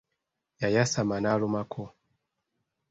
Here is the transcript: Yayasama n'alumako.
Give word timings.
Yayasama 0.61 1.15
n'alumako. 1.19 1.83